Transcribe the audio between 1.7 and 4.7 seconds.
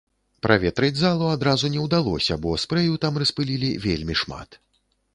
не ўдалося, бо спрэю там распылілі вельмі шмат.